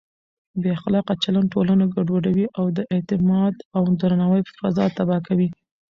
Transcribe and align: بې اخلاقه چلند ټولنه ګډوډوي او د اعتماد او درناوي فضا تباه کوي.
بې 0.61 0.69
اخلاقه 0.77 1.13
چلند 1.23 1.47
ټولنه 1.53 1.85
ګډوډوي 1.93 2.45
او 2.57 2.65
د 2.77 2.79
اعتماد 2.95 3.55
او 3.77 3.83
درناوي 4.01 4.41
فضا 4.59 4.85
تباه 4.97 5.19
کوي. 5.27 5.49